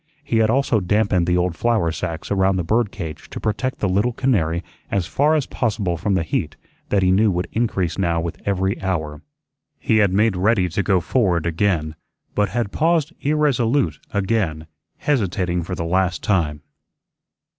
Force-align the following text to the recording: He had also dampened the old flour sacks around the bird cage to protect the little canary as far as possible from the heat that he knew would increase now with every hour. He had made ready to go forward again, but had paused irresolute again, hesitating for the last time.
He 0.23 0.37
had 0.39 0.49
also 0.49 0.79
dampened 0.79 1.27
the 1.27 1.37
old 1.37 1.55
flour 1.55 1.91
sacks 1.91 2.31
around 2.31 2.55
the 2.55 2.63
bird 2.63 2.91
cage 2.91 3.29
to 3.29 3.39
protect 3.39 3.77
the 3.77 3.87
little 3.87 4.13
canary 4.13 4.63
as 4.89 5.05
far 5.05 5.35
as 5.35 5.45
possible 5.45 5.95
from 5.95 6.15
the 6.15 6.23
heat 6.23 6.55
that 6.89 7.03
he 7.03 7.11
knew 7.11 7.29
would 7.29 7.47
increase 7.51 7.99
now 7.99 8.19
with 8.19 8.41
every 8.43 8.81
hour. 8.81 9.21
He 9.77 9.97
had 9.97 10.11
made 10.11 10.35
ready 10.35 10.69
to 10.69 10.81
go 10.81 11.01
forward 11.01 11.45
again, 11.45 11.95
but 12.33 12.49
had 12.49 12.71
paused 12.71 13.13
irresolute 13.21 13.99
again, 14.11 14.65
hesitating 14.97 15.61
for 15.61 15.75
the 15.75 15.85
last 15.85 16.23
time. 16.23 16.63